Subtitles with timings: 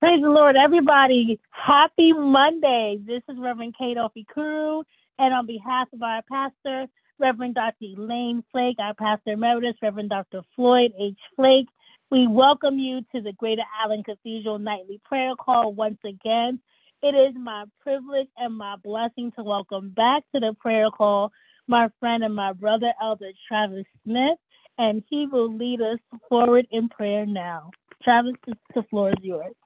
[0.00, 1.40] Praise the Lord, everybody.
[1.50, 2.98] Happy Monday.
[3.04, 4.84] This is Reverend Kate Ofikuru,
[5.18, 6.86] and on behalf of our pastor,
[7.18, 7.84] Reverend Dr.
[7.96, 10.42] Elaine Flake, our pastor emeritus, Reverend Dr.
[10.54, 11.18] Floyd H.
[11.34, 11.66] Flake,
[12.12, 16.60] we welcome you to the Greater Allen Cathedral Nightly Prayer Call once again.
[17.02, 21.32] It is my privilege and my blessing to welcome back to the prayer call
[21.66, 24.38] my friend and my brother, Elder Travis Smith,
[24.78, 27.72] and he will lead us forward in prayer now.
[28.04, 29.56] Travis, the floor is yours.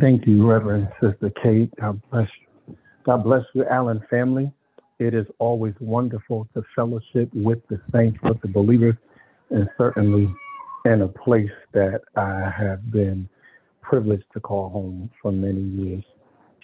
[0.00, 1.70] Thank you, Reverend Sister Kate.
[1.80, 2.76] God bless you.
[3.04, 4.52] God bless you, Allen family.
[4.98, 8.94] It is always wonderful to fellowship with the saints, with the believers,
[9.50, 10.34] and certainly
[10.86, 13.28] in a place that I have been
[13.82, 16.04] privileged to call home for many years.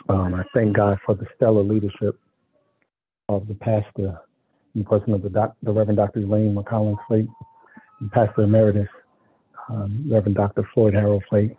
[0.08, 2.18] Um, I thank God for the stellar leadership
[3.28, 4.18] of the pastor,
[4.74, 6.20] in person of the, doc, the Reverend Dr.
[6.20, 7.28] Elaine McCollins Flake,
[8.10, 8.88] Pastor Emeritus,
[9.68, 10.68] um, Reverend Dr.
[10.74, 11.56] Floyd Harold Flake,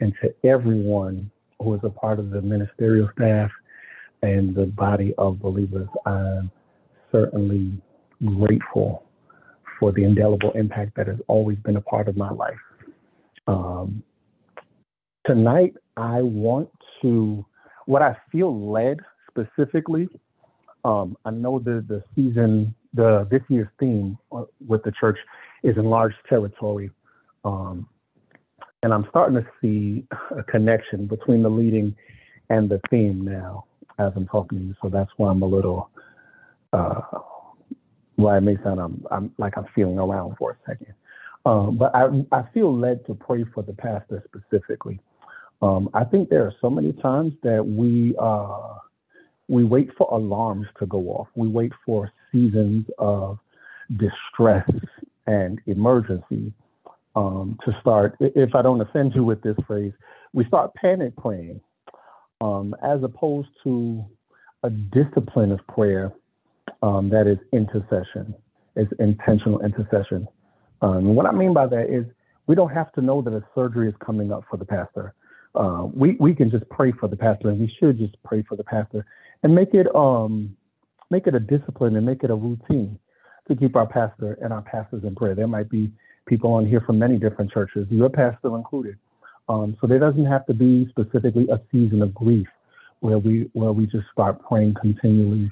[0.00, 3.50] and to everyone who is a part of the ministerial staff
[4.22, 5.88] and the body of believers.
[6.06, 6.50] I'm
[7.12, 7.72] certainly
[8.24, 9.04] grateful
[9.78, 12.58] for the indelible impact that has always been a part of my life.
[13.46, 14.02] Um,
[15.26, 16.68] tonight, I want
[17.02, 17.44] to,
[17.86, 18.98] what I feel led
[19.30, 20.08] specifically,
[20.84, 25.18] um, I know the, the season, the this year's theme uh, with the church
[25.62, 26.90] is enlarged territory.
[27.44, 27.88] Um,
[28.82, 31.94] and I'm starting to see a connection between the leading
[32.50, 33.64] and the theme now
[33.98, 34.74] as I'm talking to you.
[34.80, 35.90] So that's why I'm a little,
[36.72, 37.00] uh,
[38.16, 40.94] why it may sound I'm, I'm like I'm feeling around for a second.
[41.44, 45.00] Um, but I, I feel led to pray for the pastor specifically.
[45.62, 48.74] Um, I think there are so many times that we uh,
[49.48, 51.28] we wait for alarms to go off.
[51.34, 53.38] We wait for seasons of
[53.96, 54.68] distress
[55.26, 56.52] and emergency
[57.14, 59.92] um, to start, if I don't offend you with this phrase,
[60.32, 61.60] we start panic praying
[62.40, 64.04] um, as opposed to
[64.62, 66.12] a discipline of prayer
[66.82, 68.34] um, that is intercession,
[68.76, 70.26] is intentional intercession.
[70.82, 72.04] Um, what I mean by that is
[72.46, 75.14] we don't have to know that a surgery is coming up for the pastor.
[75.54, 78.56] Uh, we we can just pray for the pastor, and we should just pray for
[78.56, 79.04] the pastor
[79.42, 80.56] and make it um
[81.10, 82.98] make it a discipline and make it a routine
[83.48, 85.34] to keep our pastor and our pastors in prayer.
[85.34, 85.90] There might be
[86.28, 88.96] people on here from many different churches, your pastor included.
[89.48, 92.46] Um, so there doesn't have to be specifically a season of grief
[93.00, 95.50] where we where we just start praying continually.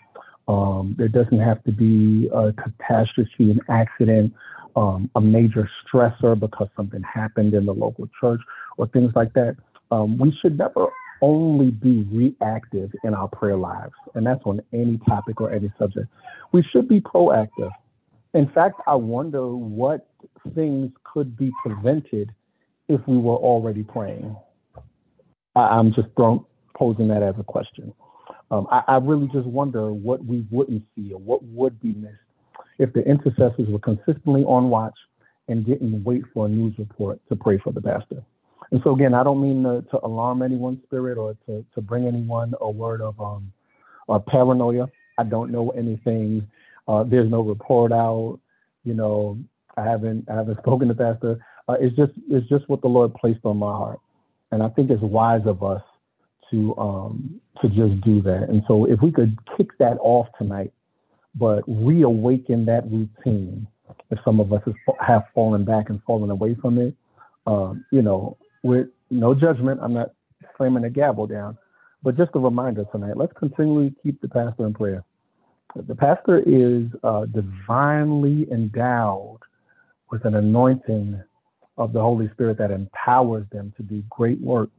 [0.49, 4.33] Um, there doesn't have to be a catastrophe, an accident,
[4.77, 8.41] um, a major stressor because something happened in the local church
[8.77, 9.57] or things like that.
[9.91, 10.89] Um, we should never
[11.23, 16.09] only be reactive in our prayer lives, and that's on any topic or any subject.
[16.53, 17.71] We should be proactive.
[18.35, 20.09] In fact, I wonder what
[20.55, 22.33] things could be prevented
[22.89, 24.37] if we were already praying.
[25.55, 26.45] I, am just throwing,
[26.77, 27.93] posing that as a question.
[28.51, 32.15] Um, I, I really just wonder what we wouldn't see or what would be missed
[32.79, 34.95] if the intercessors were consistently on watch
[35.49, 38.23] and didn't wait for a news report to pray for the pastor.
[38.71, 42.07] And so again, I don't mean to, to alarm anyone's spirit or to, to bring
[42.07, 43.53] anyone a word of um,
[44.29, 44.89] paranoia.
[45.19, 46.47] I don't know anything.
[46.89, 48.39] Uh, there's no report out.
[48.85, 49.39] You know,
[49.77, 51.45] I haven't I haven't spoken to pastor.
[51.69, 54.01] Uh, it's just it's just what the Lord placed on my heart,
[54.53, 55.83] and I think it's wise of us
[56.51, 58.49] to um, to just do that.
[58.49, 60.73] And so if we could kick that off tonight,
[61.35, 63.67] but reawaken that routine,
[64.11, 64.63] if some of us
[65.05, 66.95] have fallen back and fallen away from it,
[67.47, 70.13] um, you know, with no judgment, I'm not
[70.57, 71.59] slamming a gavel down,
[72.03, 73.17] but just a reminder tonight.
[73.17, 75.05] Let's continually keep the pastor in prayer.
[75.87, 79.41] The pastor is uh, divinely endowed
[80.11, 81.23] with an anointing
[81.77, 84.71] of the Holy Spirit that empowers them to do great work,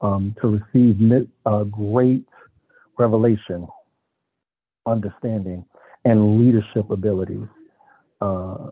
[0.00, 2.26] um, to receive uh, great
[2.98, 3.66] revelation,
[4.86, 5.64] understanding,
[6.06, 7.46] and leadership abilities.
[8.22, 8.70] Uh,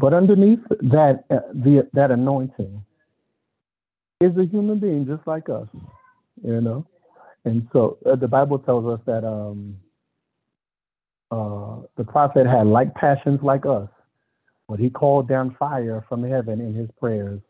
[0.00, 2.82] but underneath that, uh, the, that anointing
[4.20, 5.68] is a human being just like us,
[6.42, 6.86] you know.
[7.44, 9.76] And so uh, the Bible tells us that um,
[11.34, 13.88] uh, the prophet had like passions like us,
[14.68, 17.40] but he called down fire from heaven in his prayers.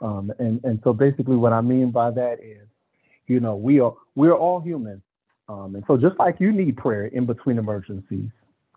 [0.00, 2.66] Um, and, and so basically what I mean by that is,
[3.26, 5.02] you know, we are we're all human.
[5.50, 8.30] Um, and so just like you need prayer in between emergencies,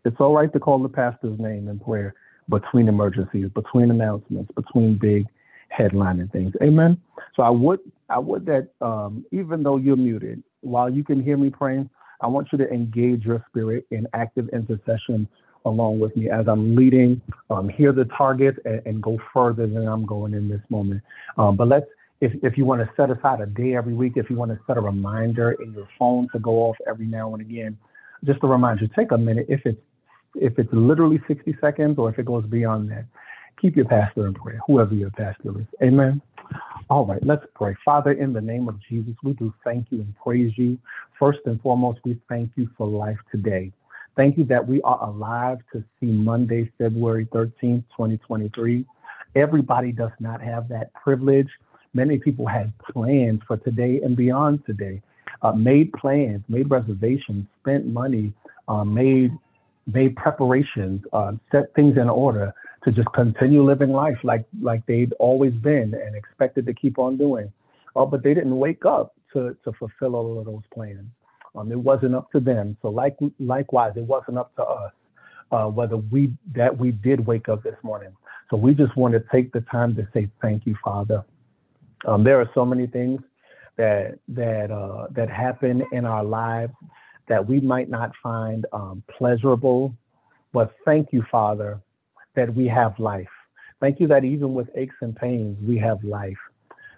[0.03, 2.13] it's all right to call the pastor's name in prayer
[2.49, 5.25] between emergencies, between announcements, between big
[5.69, 6.53] headline and things.
[6.61, 6.99] Amen.
[7.35, 7.79] So I would
[8.09, 11.89] I would that um, even though you're muted, while you can hear me praying,
[12.23, 15.27] I want you to engage your spirit in active intercession
[15.65, 19.87] along with me as I'm leading, um, hear the target and, and, go further than
[19.87, 21.01] I'm going in this moment.
[21.37, 21.85] Um, but let's
[22.23, 24.59] if, if you want to set aside a day every week, if you want to
[24.65, 27.77] set a reminder in your phone to go off every now and again,
[28.23, 29.45] just to remind you, take a minute.
[29.49, 29.81] If it's
[30.35, 33.05] if it's literally 60 seconds or if it goes beyond that,
[33.61, 35.67] keep your pastor in prayer, whoever your pastor is.
[35.81, 36.21] Amen.
[36.89, 37.75] All right, let's pray.
[37.83, 40.77] Father, in the name of Jesus, we do thank you and praise you.
[41.19, 43.71] First and foremost, we thank you for life today.
[44.15, 48.85] Thank you that we are alive to see Monday, February 13th, 2023.
[49.35, 51.49] Everybody does not have that privilege.
[51.93, 55.01] Many people had plans for today and beyond today,
[55.41, 58.33] uh, made plans, made reservations, spent money,
[58.67, 59.31] uh, made
[59.87, 65.13] made preparations, uh, set things in order to just continue living life like like they'd
[65.13, 67.51] always been and expected to keep on doing.
[67.95, 71.07] Uh, but they didn't wake up to to fulfill all of those plans.
[71.55, 72.77] Um, it wasn't up to them.
[72.81, 74.91] So like likewise, it wasn't up to us
[75.53, 78.09] uh, whether we that we did wake up this morning.
[78.49, 81.23] So we just want to take the time to say thank you, Father.
[82.05, 83.21] Um, there are so many things
[83.77, 86.73] that that uh, that happen in our lives
[87.29, 89.93] that we might not find um, pleasurable,
[90.51, 91.79] but thank you, Father,
[92.35, 93.27] that we have life.
[93.79, 96.37] Thank you that even with aches and pains, we have life.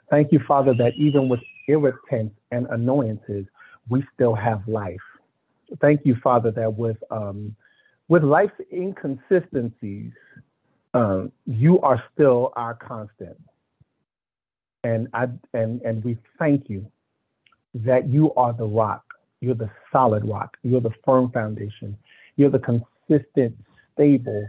[0.09, 3.45] Thank you, Father, that even with irritants and annoyances,
[3.89, 4.99] we still have life.
[5.81, 7.55] Thank you, Father, that with um,
[8.07, 10.11] with life's inconsistencies,
[10.93, 13.37] um, you are still our constant.
[14.83, 16.85] And I and and we thank you
[17.73, 19.03] that you are the rock.
[19.41, 20.55] You're the solid rock.
[20.63, 21.97] You're the firm foundation.
[22.35, 23.55] You're the consistent,
[23.93, 24.47] stable,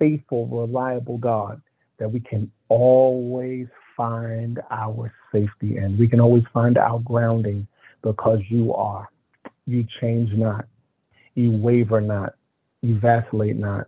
[0.00, 1.62] faithful, reliable God
[2.00, 7.68] that we can always find our safety and We can always find our grounding
[8.02, 9.08] because you are.
[9.66, 10.64] You change not.
[11.34, 12.34] You waver not.
[12.80, 13.86] You vacillate not.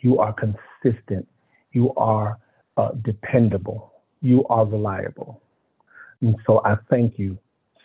[0.00, 1.26] You are consistent.
[1.72, 2.38] You are
[2.76, 3.92] uh, dependable.
[4.20, 5.40] You are reliable.
[6.20, 7.38] And so I thank you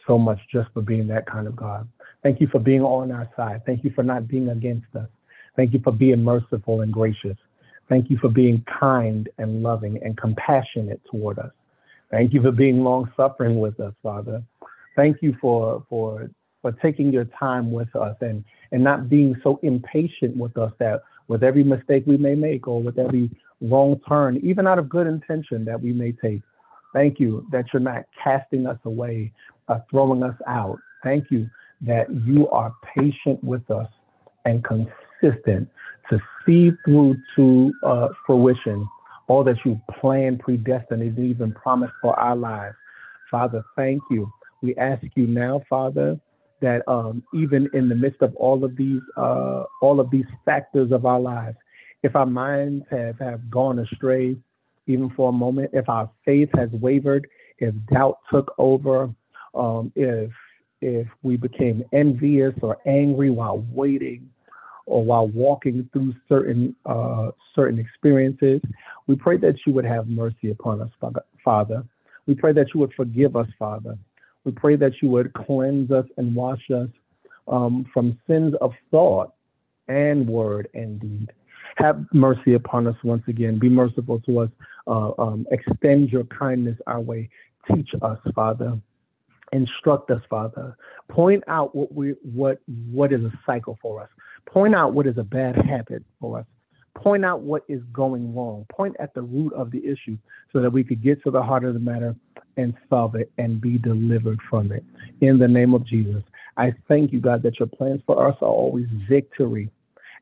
[0.05, 1.87] so much just for being that kind of God.
[2.23, 3.61] Thank you for being on our side.
[3.65, 5.07] Thank you for not being against us.
[5.55, 7.37] Thank you for being merciful and gracious.
[7.89, 11.51] Thank you for being kind and loving and compassionate toward us.
[12.11, 14.43] Thank you for being long suffering with us, Father.
[14.95, 16.29] Thank you for for
[16.61, 21.01] for taking your time with us and and not being so impatient with us that
[21.27, 23.29] with every mistake we may make or with every
[23.61, 26.41] wrong turn, even out of good intention that we may take.
[26.93, 29.31] Thank you that you're not casting us away,
[29.67, 30.79] uh, throwing us out.
[31.03, 31.49] Thank you
[31.81, 33.87] that you are patient with us
[34.45, 35.69] and consistent
[36.09, 38.87] to see through to uh, fruition
[39.27, 42.75] all that you planned, predestined, and even promised for our lives.
[43.29, 44.29] Father, thank you.
[44.61, 46.19] We ask you now, Father,
[46.61, 50.91] that um, even in the midst of all of these uh, all of these factors
[50.91, 51.57] of our lives,
[52.03, 54.35] if our minds have, have gone astray,
[54.87, 57.27] even for a moment, if our faith has wavered,
[57.59, 59.09] if doubt took over,
[59.53, 60.31] um, if
[60.81, 64.29] if we became envious or angry while waiting,
[64.89, 68.61] or while walking through certain uh, certain experiences.
[69.07, 70.89] We pray that you would have mercy upon us,
[71.43, 71.83] Father.
[72.25, 73.97] We pray that you would forgive us, Father.
[74.43, 76.89] We pray that you would cleanse us and wash us
[77.47, 79.33] um, from sins of thought
[79.87, 81.31] and word and deed.
[81.77, 83.59] Have mercy upon us once again.
[83.59, 84.49] Be merciful to us.
[84.87, 87.29] Uh, um, extend your kindness our way.
[87.71, 88.79] Teach us, Father.
[89.51, 90.77] Instruct us, Father.
[91.09, 92.59] Point out what we what
[92.91, 94.09] what is a cycle for us.
[94.51, 96.45] Point out what is a bad habit for us.
[96.95, 98.65] Point out what is going wrong.
[98.69, 100.17] Point at the root of the issue
[100.51, 102.15] so that we could get to the heart of the matter
[102.57, 104.83] and solve it and be delivered from it.
[105.21, 106.23] In the name of Jesus,
[106.57, 109.69] I thank you, God, that your plans for us are always victory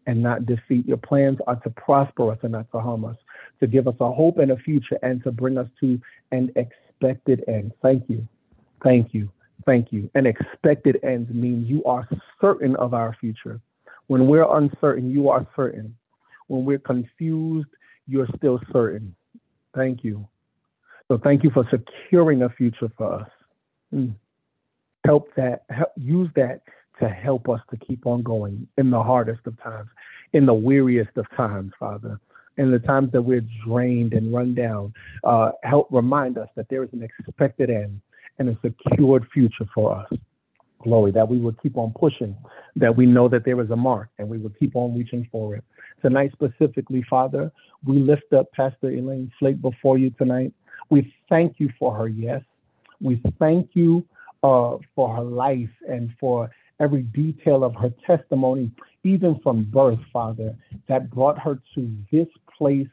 [0.07, 0.85] and not defeat.
[0.85, 3.17] Your plans are to prosper us and not to harm us,
[3.61, 5.99] to give us a hope and a future and to bring us to
[6.31, 7.71] an expected end.
[7.81, 8.27] Thank you.
[8.83, 9.29] Thank you.
[9.65, 10.11] Thank you.
[10.15, 12.07] An expected end means you are
[12.39, 13.59] certain of our future.
[14.07, 15.95] When we're uncertain, you are certain.
[16.47, 17.67] When we're confused,
[18.07, 19.15] you're still certain.
[19.75, 20.27] Thank you.
[21.09, 23.29] So thank you for securing a future for us.
[23.93, 24.13] Mm.
[25.05, 26.61] Help that, help, use that
[26.99, 29.89] to help us to keep on going in the hardest of times,
[30.33, 32.19] in the weariest of times, Father.
[32.57, 36.83] In the times that we're drained and run down, uh, help remind us that there
[36.83, 38.01] is an expected end
[38.39, 40.19] and a secured future for us
[40.83, 42.35] glory, that we will keep on pushing,
[42.75, 45.55] that we know that there is a mark and we will keep on reaching for
[45.55, 45.63] it.
[46.01, 47.51] Tonight, specifically, Father,
[47.85, 50.53] we lift up Pastor Elaine Flake before you tonight.
[50.89, 52.41] We thank you for her yes.
[53.01, 54.05] We thank you
[54.43, 58.71] uh, for her life and for every detail of her testimony,
[59.03, 60.55] even from birth, Father,
[60.87, 62.87] that brought her to this place,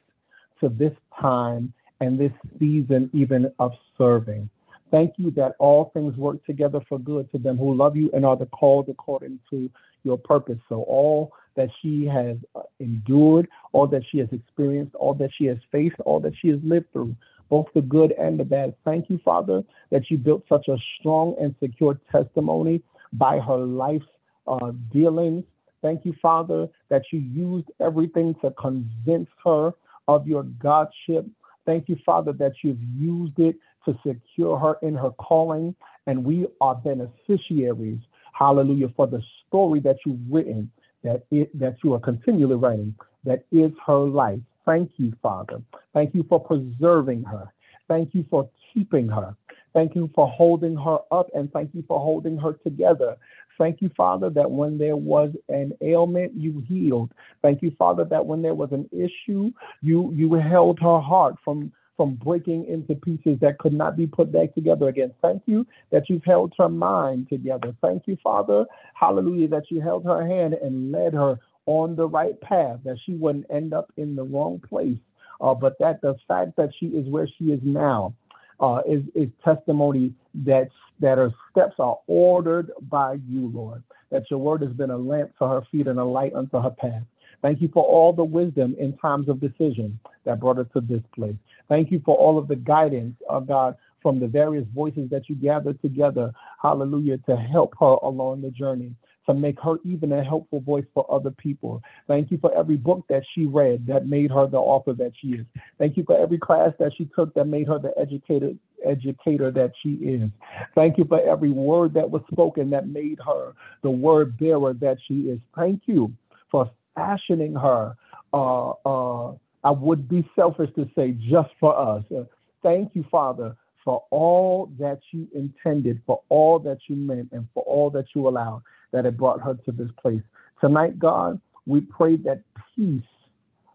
[0.60, 4.48] to this time, and this season, even of serving.
[4.94, 8.24] Thank you that all things work together for good to them who love you and
[8.24, 9.68] are the called according to
[10.04, 10.60] your purpose.
[10.68, 12.36] So all that she has
[12.78, 16.60] endured, all that she has experienced, all that she has faced, all that she has
[16.62, 17.16] lived through,
[17.50, 18.72] both the good and the bad.
[18.84, 22.80] Thank you, Father, that you built such a strong and secure testimony
[23.14, 24.06] by her life's
[24.46, 25.42] uh, dealings.
[25.82, 29.72] Thank you, Father, that you used everything to convince her
[30.06, 31.26] of your Godship.
[31.66, 35.74] Thank you, Father, that you've used it to secure her in her calling.
[36.06, 37.98] And we are beneficiaries,
[38.32, 40.70] hallelujah, for the story that you've written,
[41.02, 44.40] that, it, that you are continually writing, that is her life.
[44.66, 45.62] Thank you, Father.
[45.92, 47.52] Thank you for preserving her.
[47.88, 49.36] Thank you for keeping her.
[49.74, 53.16] Thank you for holding her up and thank you for holding her together.
[53.58, 57.10] Thank you, Father, that when there was an ailment, you healed.
[57.42, 61.72] Thank you, Father, that when there was an issue, you you held her heart from
[61.96, 65.12] from breaking into pieces that could not be put back together again.
[65.22, 67.74] Thank you that you've held her mind together.
[67.80, 72.38] Thank you, Father, hallelujah, that you held her hand and led her on the right
[72.40, 74.98] path, that she wouldn't end up in the wrong place,
[75.40, 78.14] uh, but that the fact that she is where she is now
[78.60, 80.68] uh, is, is testimony that
[81.00, 83.82] that her steps are ordered by you, Lord.
[84.10, 86.70] That your word has been a lamp to her feet and a light unto her
[86.70, 87.02] path.
[87.44, 91.02] Thank you for all the wisdom in times of decision that brought us to this
[91.14, 91.36] place.
[91.68, 95.34] Thank you for all of the guidance, oh God, from the various voices that you
[95.34, 96.32] gathered together,
[96.62, 98.94] hallelujah, to help her along the journey
[99.26, 101.82] to make her even a helpful voice for other people.
[102.08, 105.28] Thank you for every book that she read that made her the author that she
[105.32, 105.46] is.
[105.78, 109.72] Thank you for every class that she took that made her the educated educator that
[109.82, 110.30] she is.
[110.74, 114.96] Thank you for every word that was spoken that made her the word bearer that
[115.06, 115.40] she is.
[115.54, 116.10] Thank you
[116.50, 117.94] for fashioning her.
[118.32, 122.04] Uh, uh, I would be selfish to say just for us.
[122.14, 122.24] Uh,
[122.62, 127.62] thank you, Father, for all that you intended, for all that you meant, and for
[127.64, 130.22] all that you allowed that had brought her to this place.
[130.60, 132.42] Tonight, God, we pray that
[132.76, 133.02] peace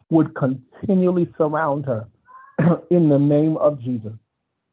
[0.09, 2.07] would continually surround her
[2.89, 4.13] in the name of Jesus.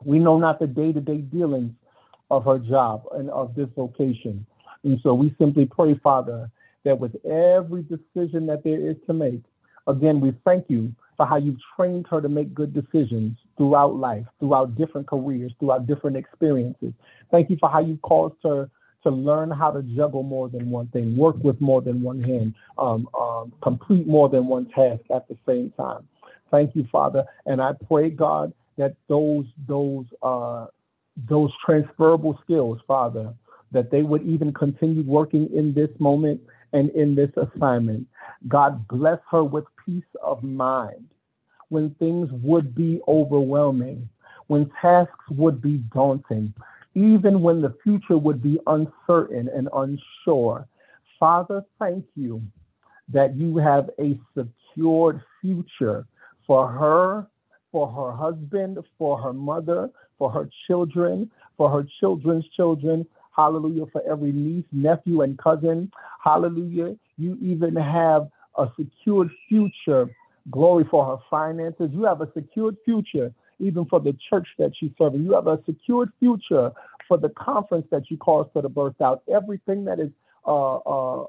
[0.04, 1.72] We know not the day to day dealings
[2.30, 4.46] of her job and of this vocation.
[4.84, 6.50] And so we simply pray, Father,
[6.86, 9.42] that with every decision that there is to make,
[9.88, 14.24] again, we thank you for how you've trained her to make good decisions throughout life,
[14.38, 16.92] throughout different careers, throughout different experiences.
[17.32, 18.70] Thank you for how you caused her
[19.02, 22.54] to learn how to juggle more than one thing, work with more than one hand,
[22.78, 26.06] um, um, complete more than one task at the same time.
[26.52, 30.66] Thank you, Father, and I pray, God, that those those uh,
[31.28, 33.34] those transferable skills, Father,
[33.72, 36.40] that they would even continue working in this moment
[36.76, 38.06] and in this assignment.
[38.48, 41.08] God bless her with peace of mind
[41.70, 44.08] when things would be overwhelming,
[44.48, 46.52] when tasks would be daunting,
[46.94, 50.68] even when the future would be uncertain and unsure.
[51.18, 52.42] Father, thank you
[53.08, 56.06] that you have a secured future
[56.46, 57.26] for her,
[57.72, 63.06] for her husband, for her mother, for her children, for her children's children.
[63.36, 63.86] Hallelujah.
[63.92, 65.92] For every niece, nephew, and cousin.
[66.22, 66.96] Hallelujah.
[67.18, 70.08] You even have a secured future.
[70.50, 71.90] Glory for her finances.
[71.92, 75.24] You have a secured future even for the church that she's serving.
[75.24, 76.70] You have a secured future
[77.08, 79.22] for the conference that you caused her to burst out.
[79.32, 80.10] Everything that is
[80.46, 81.26] uh, uh,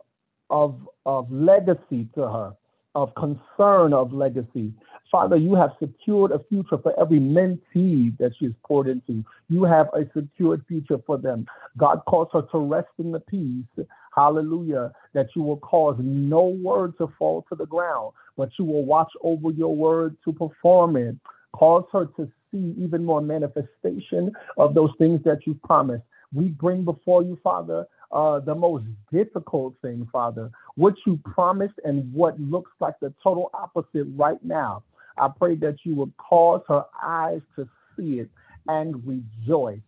[0.50, 2.54] of of legacy to her,
[2.98, 4.74] of concern of legacy.
[5.12, 9.24] Father, you have secured a future for every mentee that she's poured into.
[9.50, 11.46] You have a secured future for them.
[11.78, 13.86] God calls her to rest in the peace.
[14.16, 14.92] Hallelujah.
[15.14, 19.12] That you will cause no word to fall to the ground, but you will watch
[19.22, 21.16] over your word to perform it.
[21.54, 26.04] Cause her to see even more manifestation of those things that you promised.
[26.34, 32.12] We bring before you, Father, uh, the most difficult thing, Father, what you promised and
[32.14, 34.84] what looks like the total opposite right now.
[35.18, 38.30] I pray that you would cause her eyes to see it
[38.68, 39.80] and rejoice.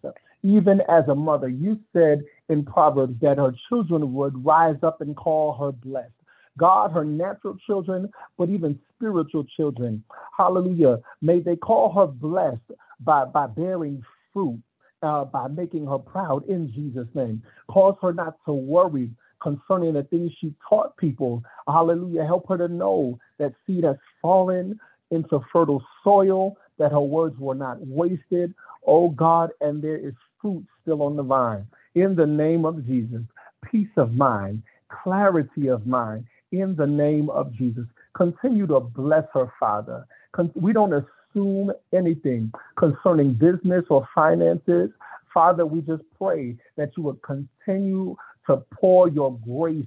[0.43, 5.15] Even as a mother, you said in Proverbs that her children would rise up and
[5.15, 6.11] call her blessed.
[6.57, 10.03] God, her natural children, but even spiritual children.
[10.38, 10.99] Hallelujah.
[11.21, 14.61] May they call her blessed by, by bearing fruit,
[15.01, 17.41] uh, by making her proud in Jesus' name.
[17.70, 19.10] Cause her not to worry
[19.41, 21.44] concerning the things she taught people.
[21.68, 22.25] Hallelujah.
[22.25, 24.79] Help her to know that seed has fallen
[25.12, 28.53] into fertile soil, that her words were not wasted.
[28.86, 31.65] Oh God, and there is fruit still on the vine.
[31.96, 33.22] In the name of Jesus,
[33.70, 34.62] peace of mind,
[35.03, 37.86] clarity of mind, in the name of Jesus.
[38.15, 40.06] Continue to bless her, Father.
[40.56, 44.89] We don't assume anything concerning business or finances.
[45.33, 48.15] Father, we just pray that you would continue
[48.48, 49.86] to pour your grace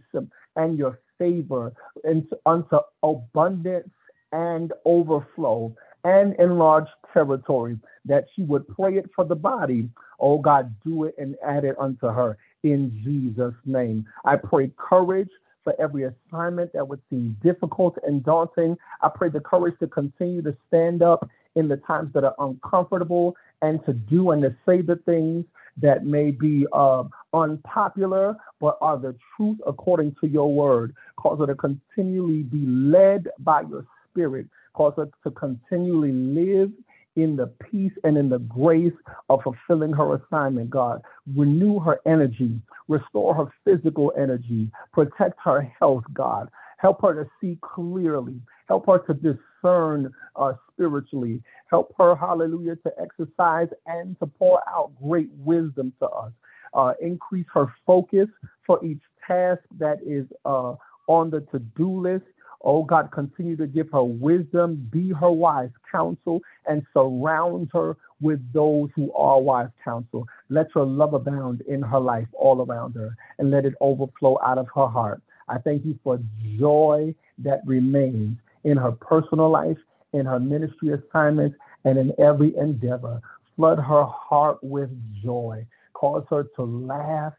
[0.57, 1.73] and your favor
[2.05, 3.89] into, unto abundance
[4.33, 9.89] and overflow and enlarged territory, that she would pray it for the body.
[10.21, 14.07] Oh God, do it and add it unto her in Jesus' name.
[14.25, 15.31] I pray courage
[15.65, 18.77] for every assignment that would seem difficult and daunting.
[19.01, 23.37] I pray the courage to continue to stand up in the times that are uncomfortable
[23.61, 25.45] and to do and to say the things
[25.81, 30.95] that may be uh, unpopular, but are the truth according to your word.
[31.17, 34.47] Cause her to continually be led by your spirit.
[34.75, 36.73] Cause her to continually live
[37.17, 38.93] in the peace and in the grace
[39.29, 41.03] of fulfilling her assignment, God.
[41.37, 46.51] Renew her energy, restore her physical energy, protect her health, God.
[46.79, 52.93] Help her to see clearly, help her to discern uh, spiritually, help her, hallelujah, to
[53.01, 56.33] exercise and to pour out great wisdom to us.
[56.75, 58.29] Uh, increase her focus
[58.67, 60.75] for each task that is uh,
[61.07, 62.25] on the to do list
[62.65, 68.41] Oh God, continue to give her wisdom, be her wise counsel, and surround her with
[68.53, 70.27] those who are wise counsel.
[70.49, 74.59] Let your love abound in her life all around her, and let it overflow out
[74.59, 75.21] of her heart.
[75.49, 76.21] I thank you for
[76.59, 79.79] joy that remains in her personal life,
[80.13, 83.21] in her ministry assignments, and in every endeavor.
[83.57, 84.91] Flood her heart with
[85.23, 85.67] joy.
[85.95, 87.35] Cause her to laugh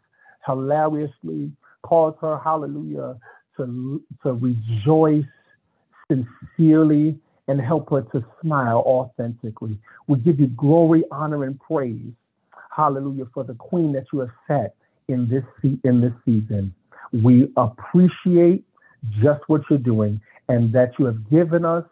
[0.45, 1.51] hilariously.
[1.83, 3.17] Cause her, hallelujah,
[3.57, 5.25] to, to rejoice
[6.09, 9.77] sincerely and help her to smile authentically.
[10.07, 12.11] We give you glory, honor, and praise.
[12.75, 14.75] Hallelujah for the queen that you have set
[15.07, 15.43] in this
[15.83, 16.73] in this season.
[17.11, 18.63] We appreciate
[19.21, 20.19] just what you're doing
[20.49, 21.85] and that you have given us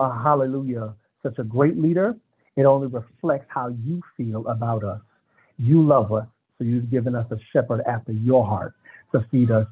[0.00, 2.16] a hallelujah, such a great leader.
[2.56, 5.00] It only reflects how you feel about us.
[5.58, 6.26] You love us,
[6.58, 8.74] so you've given us a shepherd after your heart
[9.12, 9.66] to feed us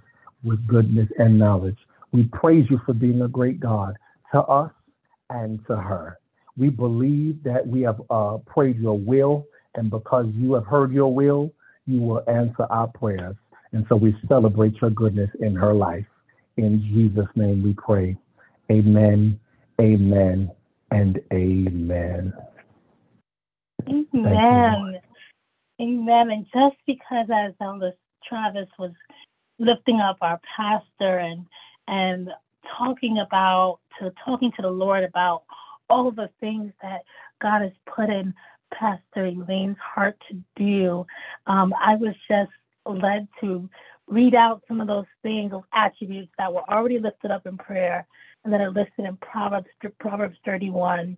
[0.44, 1.78] with goodness and knowledge.
[2.12, 3.96] We praise you for being a great God
[4.32, 4.72] to us
[5.30, 6.18] and to her.
[6.56, 11.12] We believe that we have uh, prayed your will, and because you have heard your
[11.12, 11.50] will,
[11.86, 13.36] you will answer our prayers.
[13.72, 16.06] And so we celebrate your goodness in her life.
[16.56, 18.16] In Jesus' name we pray.
[18.70, 19.38] Amen,
[19.80, 20.50] amen,
[20.92, 22.32] and amen.
[23.88, 25.00] Amen.
[25.80, 26.30] Amen.
[26.30, 27.92] And just because as Elder
[28.28, 28.92] Travis was
[29.58, 31.46] lifting up our pastor and
[31.86, 32.30] and
[32.78, 35.44] talking about to talking to the Lord about
[35.90, 37.02] all the things that
[37.40, 38.34] God has put in
[38.72, 41.06] Pastor Elaine's heart to do.
[41.46, 42.50] Um, I was just
[42.86, 43.68] led to
[44.08, 48.06] read out some of those things, those attributes that were already lifted up in prayer
[48.44, 51.16] and that are listed in Proverbs Proverbs 31.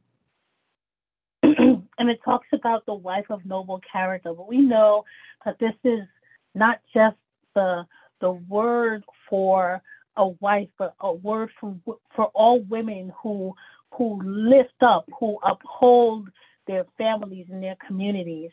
[1.42, 4.32] and it talks about the wife of noble character.
[4.32, 5.04] But we know
[5.44, 6.06] that this is
[6.54, 7.16] not just
[7.54, 7.86] the
[8.20, 9.80] the word for
[10.16, 11.76] a wife, but a word for
[12.14, 13.54] for all women who
[13.92, 16.28] who lift up, who uphold
[16.66, 18.50] their families and their communities.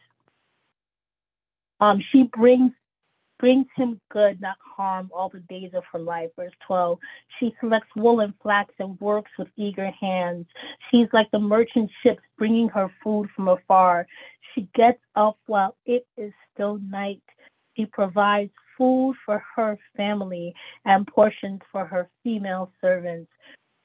[1.80, 2.72] Um, she brings
[3.40, 6.30] brings him good, not harm, all the days of her life.
[6.38, 6.98] Verse 12.
[7.40, 10.46] She selects wool and flax and works with eager hands.
[10.90, 14.08] She's like the merchant ships bringing her food from afar.
[14.54, 17.22] She gets up while it is still night.
[17.76, 18.52] She provides
[18.84, 23.32] food for her family and portions for her female servants.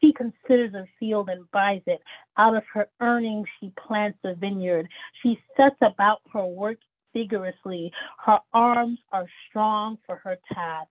[0.01, 2.01] She considers a field and buys it.
[2.37, 4.89] Out of her earnings, she plants a vineyard.
[5.23, 6.79] She sets about her work
[7.15, 7.93] vigorously.
[8.25, 10.89] Her arms are strong for her task.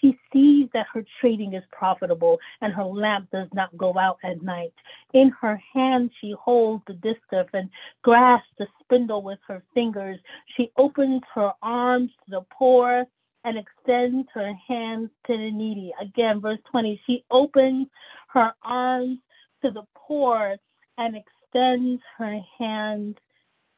[0.00, 4.42] She sees that her trading is profitable and her lamp does not go out at
[4.42, 4.72] night.
[5.12, 7.68] In her hand, she holds the distaff and
[8.02, 10.18] grasps the spindle with her fingers.
[10.56, 13.06] She opens her arms to the poor
[13.44, 15.92] and extends her hands to the needy.
[16.00, 17.88] Again, verse 20, she opens
[18.28, 19.18] her arms
[19.62, 20.56] to the poor
[20.98, 23.16] and extends her hands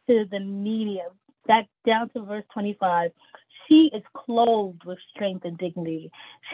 [0.08, 1.00] to the needy.
[1.46, 3.10] Back down to verse 25.
[3.68, 6.10] She is clothed with strength and dignity.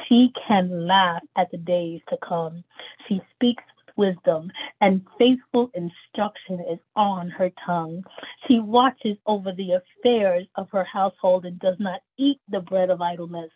[0.09, 2.62] She can laugh at the days to come.
[3.09, 3.64] She speaks
[4.01, 8.03] wisdom, and faithful instruction is on her tongue.
[8.49, 13.03] She watches over the affairs of her household and does not eat the bread of
[13.03, 13.51] idleness.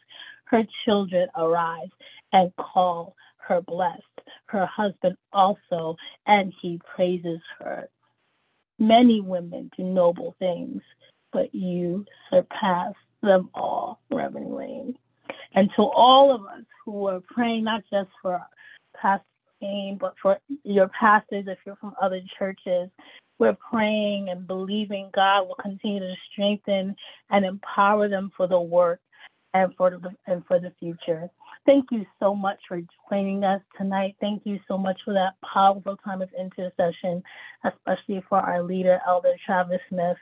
[0.45, 1.89] Her children arise
[2.35, 4.03] and call her blessed,
[4.47, 7.89] her husband also, and he praises her.
[8.79, 10.83] Many women do noble things,
[11.33, 14.95] but you surpass them all, Reverend Lane.
[15.55, 18.43] And to all of us who are praying not just for
[19.01, 19.25] Pastor
[20.01, 22.91] but for your pastors, if you're from other churches,
[23.39, 26.95] we're praying and believing God will continue to strengthen
[27.31, 29.01] and empower them for the work
[29.55, 31.29] and for the and for the future.
[31.67, 32.77] Thank you so much for
[33.11, 34.17] joining us tonight.
[34.21, 37.23] Thank you so much for that powerful time of intercession,
[37.65, 40.17] especially for our leader, Elder Travis Smith,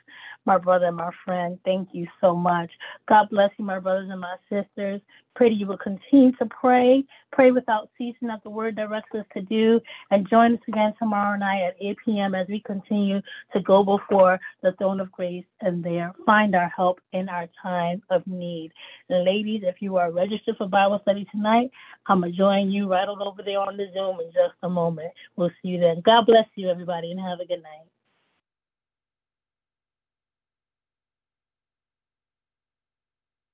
[0.45, 1.57] my brother, my friend.
[1.65, 2.69] Thank you so much.
[3.07, 5.01] God bless you, my brothers and my sisters.
[5.35, 9.25] Pray that you will continue to pray, pray without ceasing as the word directs us
[9.33, 12.35] to do, and join us again tomorrow night at 8 p.m.
[12.35, 13.19] as we continue
[13.51, 18.01] to go before the throne of grace and there find our help in our time
[18.09, 18.71] of need.
[19.09, 21.71] ladies, if you are registered for Bible study tonight,
[22.07, 25.11] I'm going to join you right over there on the Zoom in just a moment.
[25.35, 26.01] We'll see you then.
[26.05, 27.87] God bless you, everybody, and have a good night.